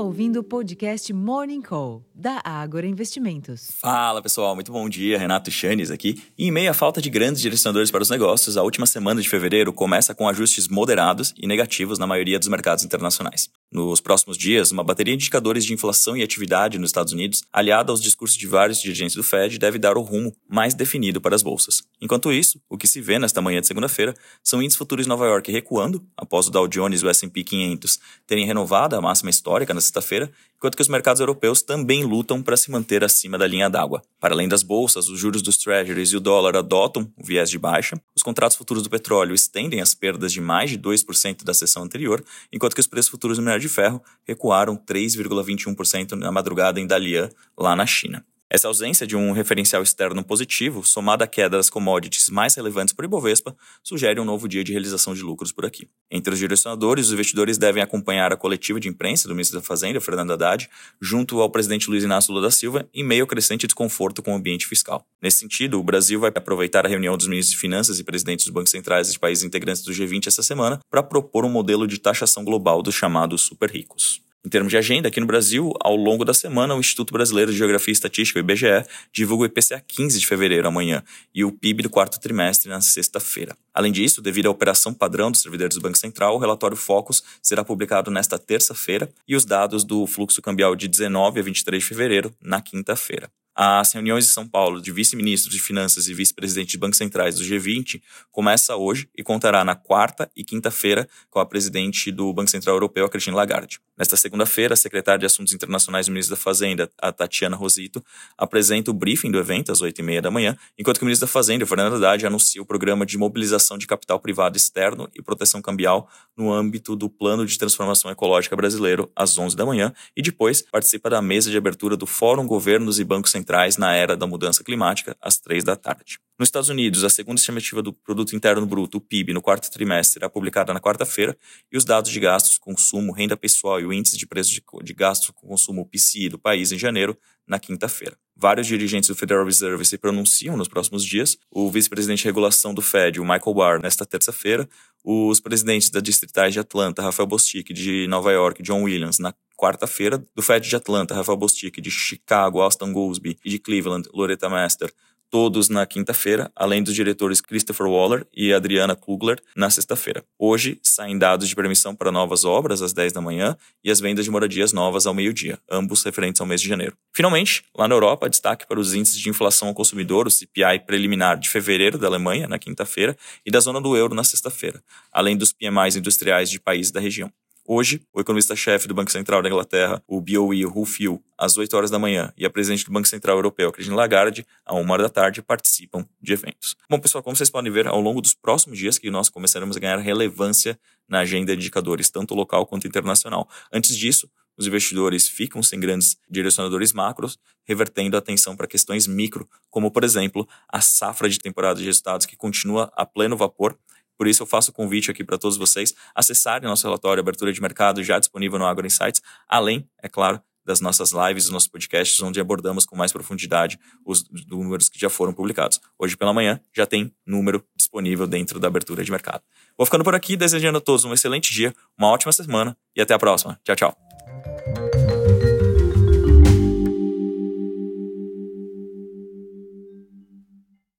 ouvindo 0.00 0.40
o 0.40 0.44
podcast 0.44 1.12
Morning 1.12 1.60
Call, 1.60 2.02
da 2.20 2.40
Ágora 2.44 2.86
Investimentos. 2.86 3.70
Fala 3.80 4.20
pessoal, 4.20 4.54
muito 4.54 4.70
bom 4.70 4.86
dia. 4.90 5.18
Renato 5.18 5.50
Chanes 5.50 5.90
aqui. 5.90 6.22
Em 6.38 6.50
meio 6.50 6.70
à 6.70 6.74
falta 6.74 7.00
de 7.00 7.08
grandes 7.08 7.40
direcionadores 7.40 7.90
para 7.90 8.02
os 8.02 8.10
negócios, 8.10 8.58
a 8.58 8.62
última 8.62 8.84
semana 8.84 9.22
de 9.22 9.28
fevereiro 9.28 9.72
começa 9.72 10.14
com 10.14 10.28
ajustes 10.28 10.68
moderados 10.68 11.32
e 11.38 11.46
negativos 11.46 11.98
na 11.98 12.06
maioria 12.06 12.38
dos 12.38 12.48
mercados 12.48 12.84
internacionais. 12.84 13.48
Nos 13.72 14.00
próximos 14.00 14.36
dias, 14.36 14.70
uma 14.70 14.84
bateria 14.84 15.16
de 15.16 15.22
indicadores 15.22 15.64
de 15.64 15.72
inflação 15.72 16.16
e 16.16 16.22
atividade 16.22 16.78
nos 16.78 16.90
Estados 16.90 17.12
Unidos, 17.12 17.42
aliada 17.52 17.90
aos 17.90 18.02
discursos 18.02 18.36
de 18.36 18.46
vários 18.46 18.82
dirigentes 18.82 19.14
do 19.14 19.22
Fed, 19.22 19.58
deve 19.58 19.78
dar 19.78 19.96
o 19.96 20.02
rumo 20.02 20.34
mais 20.48 20.74
definido 20.74 21.20
para 21.20 21.36
as 21.36 21.42
bolsas. 21.42 21.82
Enquanto 22.02 22.32
isso, 22.32 22.60
o 22.68 22.76
que 22.76 22.88
se 22.88 23.00
vê 23.00 23.18
nesta 23.18 23.40
manhã 23.40 23.60
de 23.60 23.68
segunda-feira 23.68 24.14
são 24.42 24.60
índices 24.60 24.76
futuros 24.76 25.06
de 25.06 25.08
Nova 25.08 25.24
York 25.24 25.50
recuando, 25.50 26.04
após 26.16 26.48
o 26.48 26.50
Dow 26.50 26.66
Jones 26.68 27.00
e 27.00 27.06
o 27.06 27.08
S&P 27.08 27.44
500 27.44 27.98
terem 28.26 28.44
renovado 28.44 28.96
a 28.96 29.00
máxima 29.00 29.30
histórica 29.30 29.72
na 29.72 29.80
sexta-feira, 29.80 30.30
enquanto 30.60 30.76
que 30.76 30.82
os 30.82 30.88
mercados 30.88 31.20
europeus 31.20 31.62
também 31.62 32.04
lutam 32.04 32.42
para 32.42 32.54
se 32.54 32.70
manter 32.70 33.02
acima 33.02 33.38
da 33.38 33.46
linha 33.46 33.70
d'água. 33.70 34.02
Para 34.20 34.34
além 34.34 34.46
das 34.46 34.62
bolsas, 34.62 35.08
os 35.08 35.18
juros 35.18 35.40
dos 35.40 35.56
treasuries 35.56 36.10
e 36.10 36.18
o 36.18 36.20
dólar 36.20 36.54
adotam 36.54 37.10
o 37.16 37.24
viés 37.24 37.48
de 37.48 37.58
baixa, 37.58 37.98
os 38.14 38.22
contratos 38.22 38.58
futuros 38.58 38.82
do 38.82 38.90
petróleo 38.90 39.34
estendem 39.34 39.80
as 39.80 39.94
perdas 39.94 40.34
de 40.34 40.40
mais 40.40 40.68
de 40.68 40.78
2% 40.78 41.44
da 41.44 41.54
sessão 41.54 41.82
anterior, 41.82 42.22
enquanto 42.52 42.74
que 42.74 42.80
os 42.80 42.86
preços 42.86 43.10
futuros 43.10 43.38
do 43.38 43.42
minério 43.42 43.62
de 43.62 43.70
ferro 43.70 44.02
recuaram 44.22 44.76
3,21% 44.76 46.12
na 46.12 46.30
madrugada 46.30 46.78
em 46.78 46.86
Dalian, 46.86 47.30
lá 47.56 47.74
na 47.74 47.86
China. 47.86 48.22
Essa 48.52 48.66
ausência 48.66 49.06
de 49.06 49.14
um 49.14 49.30
referencial 49.30 49.80
externo 49.80 50.24
positivo, 50.24 50.84
somada 50.84 51.22
à 51.22 51.26
queda 51.28 51.56
das 51.56 51.70
commodities 51.70 52.28
mais 52.28 52.56
relevantes 52.56 52.92
por 52.92 53.04
Ibovespa, 53.04 53.54
sugere 53.80 54.18
um 54.18 54.24
novo 54.24 54.48
dia 54.48 54.64
de 54.64 54.72
realização 54.72 55.14
de 55.14 55.22
lucros 55.22 55.52
por 55.52 55.64
aqui. 55.64 55.88
Entre 56.10 56.34
os 56.34 56.38
direcionadores, 56.40 57.06
os 57.06 57.12
investidores 57.12 57.56
devem 57.56 57.80
acompanhar 57.80 58.32
a 58.32 58.36
coletiva 58.36 58.80
de 58.80 58.88
imprensa 58.88 59.28
do 59.28 59.36
ministro 59.36 59.60
da 59.60 59.64
Fazenda, 59.64 60.00
Fernando 60.00 60.32
Haddad, 60.32 60.68
junto 61.00 61.40
ao 61.40 61.48
presidente 61.48 61.88
Luiz 61.88 62.02
Inácio 62.02 62.32
Lula 62.32 62.48
da 62.48 62.50
Silva, 62.50 62.88
em 62.92 63.04
meio 63.04 63.22
ao 63.22 63.28
crescente 63.28 63.68
desconforto 63.68 64.20
com 64.20 64.32
o 64.32 64.36
ambiente 64.36 64.66
fiscal. 64.66 65.06
Nesse 65.22 65.38
sentido, 65.38 65.78
o 65.78 65.84
Brasil 65.84 66.18
vai 66.18 66.32
aproveitar 66.34 66.84
a 66.84 66.88
reunião 66.88 67.16
dos 67.16 67.28
ministros 67.28 67.54
de 67.54 67.60
Finanças 67.60 68.00
e 68.00 68.04
presidentes 68.04 68.46
dos 68.46 68.52
bancos 68.52 68.72
centrais 68.72 69.12
de 69.12 69.18
países 69.20 69.44
integrantes 69.44 69.84
do 69.84 69.92
G20 69.92 70.26
essa 70.26 70.42
semana 70.42 70.80
para 70.90 71.04
propor 71.04 71.44
um 71.44 71.50
modelo 71.50 71.86
de 71.86 71.98
taxação 71.98 72.44
global 72.44 72.82
dos 72.82 72.96
chamados 72.96 73.42
super 73.42 73.70
ricos. 73.70 74.20
Em 74.42 74.48
termos 74.48 74.70
de 74.70 74.78
agenda, 74.78 75.08
aqui 75.08 75.20
no 75.20 75.26
Brasil, 75.26 75.70
ao 75.80 75.94
longo 75.94 76.24
da 76.24 76.32
semana, 76.32 76.74
o 76.74 76.80
Instituto 76.80 77.12
Brasileiro 77.12 77.52
de 77.52 77.58
Geografia 77.58 77.92
e 77.92 77.94
Estatística, 77.94 78.38
o 78.38 78.40
IBGE, 78.40 78.86
divulga 79.12 79.42
o 79.42 79.46
IPCA 79.46 79.84
15 79.86 80.18
de 80.18 80.26
fevereiro, 80.26 80.66
amanhã, 80.66 81.02
e 81.34 81.44
o 81.44 81.52
PIB 81.52 81.82
do 81.82 81.90
quarto 81.90 82.18
trimestre, 82.18 82.70
na 82.70 82.80
sexta-feira. 82.80 83.54
Além 83.74 83.92
disso, 83.92 84.22
devido 84.22 84.46
à 84.46 84.50
operação 84.50 84.94
padrão 84.94 85.30
dos 85.30 85.42
servidores 85.42 85.76
do 85.76 85.82
Banco 85.82 85.98
Central, 85.98 86.36
o 86.36 86.38
relatório 86.38 86.76
Focus 86.76 87.22
será 87.42 87.62
publicado 87.62 88.10
nesta 88.10 88.38
terça-feira 88.38 89.12
e 89.28 89.36
os 89.36 89.44
dados 89.44 89.84
do 89.84 90.06
fluxo 90.06 90.40
cambial 90.40 90.74
de 90.74 90.88
19 90.88 91.40
a 91.40 91.42
23 91.42 91.82
de 91.82 91.88
fevereiro, 91.90 92.34
na 92.40 92.62
quinta-feira. 92.62 93.30
As 93.54 93.92
reuniões 93.92 94.26
de 94.26 94.30
São 94.30 94.48
Paulo 94.48 94.80
de 94.80 94.92
vice-ministros 94.92 95.52
de 95.52 95.60
Finanças 95.60 96.08
e 96.08 96.14
vice-presidente 96.14 96.70
de 96.70 96.78
bancos 96.78 96.98
centrais 96.98 97.34
do 97.34 97.44
G20 97.44 98.00
começa 98.30 98.76
hoje 98.76 99.08
e 99.16 99.22
contará 99.22 99.64
na 99.64 99.74
quarta 99.74 100.30
e 100.36 100.44
quinta-feira 100.44 101.08
com 101.28 101.40
a 101.40 101.44
presidente 101.46 102.12
do 102.12 102.32
Banco 102.32 102.50
Central 102.50 102.76
Europeu, 102.76 103.04
a 103.04 103.10
Christine 103.10 103.36
Lagarde. 103.36 103.80
Nesta 103.98 104.16
segunda-feira, 104.16 104.72
a 104.72 104.76
secretária 104.76 105.18
de 105.18 105.26
Assuntos 105.26 105.52
Internacionais 105.52 106.06
do 106.06 106.12
Ministro 106.12 106.34
da 106.34 106.40
Fazenda, 106.40 106.90
a 107.02 107.12
Tatiana 107.12 107.54
Rosito, 107.54 108.02
apresenta 108.38 108.90
o 108.90 108.94
briefing 108.94 109.30
do 109.30 109.38
evento 109.38 109.70
às 109.70 109.82
8h30 109.82 110.22
da 110.22 110.30
manhã, 110.30 110.56
enquanto 110.78 110.96
que 110.96 111.04
o 111.04 111.06
Ministro 111.06 111.26
da 111.26 111.32
Fazenda, 111.32 111.66
Fernando 111.66 111.96
Haddad, 111.96 112.24
anuncia 112.24 112.62
o 112.62 112.64
programa 112.64 113.04
de 113.04 113.18
mobilização 113.18 113.76
de 113.76 113.86
capital 113.86 114.18
privado 114.20 114.56
externo 114.56 115.06
e 115.14 115.20
proteção 115.20 115.60
cambial 115.60 116.08
no 116.34 116.50
âmbito 116.50 116.96
do 116.96 117.10
Plano 117.10 117.44
de 117.44 117.58
Transformação 117.58 118.10
Ecológica 118.10 118.56
Brasileiro 118.56 119.10
às 119.14 119.36
11 119.36 119.54
da 119.54 119.66
manhã 119.66 119.92
e 120.16 120.22
depois 120.22 120.62
participa 120.62 121.10
da 121.10 121.20
mesa 121.20 121.50
de 121.50 121.58
abertura 121.58 121.94
do 121.94 122.06
Fórum 122.06 122.46
Governos 122.46 122.98
e 122.98 123.04
Bancos 123.04 123.32
Centrais 123.32 123.49
centrais 123.50 123.76
na 123.76 123.92
era 123.94 124.16
da 124.16 124.26
mudança 124.26 124.62
climática, 124.62 125.16
às 125.20 125.38
três 125.38 125.64
da 125.64 125.74
tarde. 125.74 126.20
Nos 126.38 126.48
Estados 126.48 126.68
Unidos, 126.68 127.02
a 127.04 127.10
segunda 127.10 127.38
estimativa 127.38 127.82
do 127.82 127.92
Produto 127.92 128.34
Interno 128.34 128.64
Bruto, 128.64 128.98
o 128.98 129.00
PIB, 129.00 129.34
no 129.34 129.42
quarto 129.42 129.70
trimestre 129.70 130.14
será 130.14 130.30
publicada 130.30 130.72
na 130.72 130.80
quarta-feira 130.80 131.36
e 131.70 131.76
os 131.76 131.84
dados 131.84 132.10
de 132.10 132.20
gastos, 132.20 132.56
consumo, 132.56 133.12
renda 133.12 133.36
pessoal 133.36 133.80
e 133.80 133.84
o 133.84 133.92
índice 133.92 134.16
de 134.16 134.26
preço 134.26 134.50
de, 134.50 134.62
de 134.82 134.94
gasto 134.94 135.32
com 135.34 135.48
consumo 135.48 135.84
PCI 135.84 136.28
do 136.28 136.38
país 136.38 136.72
em 136.72 136.78
janeiro 136.78 137.18
na 137.46 137.58
quinta-feira. 137.58 138.16
Vários 138.36 138.66
dirigentes 138.66 139.08
do 139.08 139.14
Federal 139.14 139.44
Reserve 139.44 139.84
se 139.84 139.98
pronunciam 139.98 140.56
nos 140.56 140.68
próximos 140.68 141.04
dias. 141.04 141.36
O 141.50 141.70
vice-presidente 141.70 142.20
de 142.20 142.24
regulação 142.24 142.72
do 142.72 142.80
Fed, 142.80 143.20
o 143.20 143.24
Michael 143.24 143.54
Barr, 143.54 143.82
nesta 143.82 144.06
terça-feira. 144.06 144.66
Os 145.04 145.40
presidentes 145.40 145.90
da 145.90 146.00
Distritais 146.00 146.54
de 146.54 146.60
Atlanta, 146.60 147.02
Rafael 147.02 147.26
Bostic, 147.26 147.72
de 147.72 148.06
Nova 148.06 148.32
York, 148.32 148.62
John 148.62 148.84
Williams, 148.84 149.18
na 149.18 149.34
quarta-feira. 149.60 150.24
Do 150.34 150.42
Fed 150.42 150.66
de 150.66 150.74
Atlanta, 150.74 151.14
Rafael 151.14 151.36
Bostic, 151.36 151.80
de 151.80 151.90
Chicago, 151.90 152.60
Austin 152.60 152.92
Goolsbee 152.92 153.36
e 153.44 153.50
de 153.50 153.58
Cleveland, 153.58 154.08
Loretta 154.14 154.48
Master, 154.48 154.90
todos 155.30 155.68
na 155.68 155.86
quinta-feira, 155.86 156.50
além 156.56 156.82
dos 156.82 156.92
diretores 156.92 157.40
Christopher 157.40 157.86
Waller 157.86 158.26
e 158.34 158.52
Adriana 158.52 158.96
Kugler 158.96 159.40
na 159.54 159.70
sexta-feira. 159.70 160.24
Hoje 160.36 160.80
saem 160.82 161.16
dados 161.16 161.48
de 161.48 161.54
permissão 161.54 161.94
para 161.94 162.10
novas 162.10 162.44
obras 162.44 162.82
às 162.82 162.92
10 162.92 163.12
da 163.12 163.20
manhã 163.20 163.56
e 163.84 163.90
as 163.90 164.00
vendas 164.00 164.24
de 164.24 164.30
moradias 164.30 164.72
novas 164.72 165.06
ao 165.06 165.14
meio-dia, 165.14 165.58
ambos 165.70 166.02
referentes 166.02 166.40
ao 166.40 166.46
mês 166.46 166.60
de 166.60 166.68
janeiro. 166.68 166.96
Finalmente, 167.12 167.64
lá 167.76 167.86
na 167.86 167.94
Europa, 167.94 168.28
destaque 168.28 168.66
para 168.66 168.80
os 168.80 168.92
índices 168.92 169.20
de 169.20 169.28
inflação 169.28 169.68
ao 169.68 169.74
consumidor, 169.74 170.26
o 170.26 170.30
CPI 170.30 170.80
preliminar 170.84 171.38
de 171.38 171.48
fevereiro 171.48 171.96
da 171.96 172.08
Alemanha 172.08 172.48
na 172.48 172.58
quinta-feira 172.58 173.16
e 173.46 173.50
da 173.50 173.60
zona 173.60 173.80
do 173.80 173.96
euro 173.96 174.14
na 174.14 174.24
sexta-feira, 174.24 174.82
além 175.12 175.36
dos 175.36 175.52
PMIs 175.52 175.94
industriais 175.94 176.50
de 176.50 176.58
países 176.58 176.90
da 176.90 176.98
região. 176.98 177.30
Hoje, 177.66 178.02
o 178.12 178.20
economista-chefe 178.20 178.88
do 178.88 178.94
Banco 178.94 179.12
Central 179.12 179.42
da 179.42 179.48
Inglaterra, 179.48 180.02
o 180.08 180.20
BOE, 180.20 180.64
Rufio, 180.64 181.22
às 181.38 181.56
8 181.56 181.76
horas 181.76 181.90
da 181.90 181.98
manhã, 181.98 182.32
e 182.36 182.44
a 182.44 182.50
presidente 182.50 182.84
do 182.84 182.90
Banco 182.90 183.06
Central 183.06 183.36
Europeu, 183.36 183.70
Christine 183.70 183.96
Lagarde, 183.96 184.46
às 184.64 184.74
1 184.74 184.90
hora 184.90 185.02
da 185.04 185.08
tarde, 185.08 185.42
participam 185.42 186.04
de 186.20 186.32
eventos. 186.32 186.74
Bom, 186.88 186.98
pessoal, 186.98 187.22
como 187.22 187.36
vocês 187.36 187.50
podem 187.50 187.70
ver, 187.70 187.86
ao 187.86 188.00
longo 188.00 188.20
dos 188.20 188.34
próximos 188.34 188.78
dias 188.78 188.98
que 188.98 189.10
nós 189.10 189.28
começaremos 189.28 189.76
a 189.76 189.80
ganhar 189.80 189.98
relevância 189.98 190.78
na 191.08 191.20
agenda 191.20 191.54
de 191.54 191.62
indicadores, 191.62 192.10
tanto 192.10 192.34
local 192.34 192.66
quanto 192.66 192.88
internacional. 192.88 193.48
Antes 193.72 193.96
disso, 193.96 194.28
os 194.56 194.66
investidores 194.66 195.28
ficam 195.28 195.62
sem 195.62 195.78
grandes 195.78 196.16
direcionadores 196.28 196.92
macros, 196.92 197.38
revertendo 197.64 198.16
a 198.16 198.18
atenção 198.18 198.56
para 198.56 198.66
questões 198.66 199.06
micro, 199.06 199.48
como, 199.70 199.90
por 199.90 200.02
exemplo, 200.02 200.48
a 200.68 200.80
safra 200.80 201.28
de 201.28 201.38
temporada 201.38 201.78
de 201.78 201.86
resultados 201.86 202.26
que 202.26 202.36
continua 202.36 202.90
a 202.96 203.06
pleno 203.06 203.36
vapor 203.36 203.78
por 204.20 204.28
isso, 204.28 204.42
eu 204.42 204.46
faço 204.46 204.70
o 204.70 204.74
convite 204.74 205.10
aqui 205.10 205.24
para 205.24 205.38
todos 205.38 205.56
vocês 205.56 205.94
acessarem 206.14 206.68
nosso 206.68 206.86
relatório 206.86 207.22
Abertura 207.22 207.54
de 207.54 207.62
Mercado, 207.62 208.04
já 208.04 208.18
disponível 208.18 208.58
no 208.58 208.66
Agro 208.66 208.86
Insights, 208.86 209.22
além, 209.48 209.88
é 210.02 210.10
claro, 210.10 210.42
das 210.62 210.78
nossas 210.78 211.12
lives, 211.12 211.44
dos 211.44 211.52
nossos 211.54 211.68
podcasts, 211.68 212.20
onde 212.20 212.38
abordamos 212.38 212.84
com 212.84 212.94
mais 212.94 213.12
profundidade 213.12 213.78
os 214.04 214.22
números 214.46 214.90
que 214.90 215.00
já 215.00 215.08
foram 215.08 215.32
publicados. 215.32 215.80
Hoje 215.98 216.18
pela 216.18 216.34
manhã 216.34 216.60
já 216.70 216.84
tem 216.84 217.10
número 217.24 217.64
disponível 217.74 218.26
dentro 218.26 218.60
da 218.60 218.68
abertura 218.68 219.02
de 219.02 219.10
mercado. 219.10 219.42
Vou 219.74 219.86
ficando 219.86 220.04
por 220.04 220.14
aqui, 220.14 220.36
desejando 220.36 220.76
a 220.76 220.82
todos 220.82 221.06
um 221.06 221.14
excelente 221.14 221.50
dia, 221.50 221.74
uma 221.96 222.08
ótima 222.08 222.30
semana 222.30 222.76
e 222.94 223.00
até 223.00 223.14
a 223.14 223.18
próxima. 223.18 223.58
Tchau, 223.64 223.74
tchau. 223.74 224.09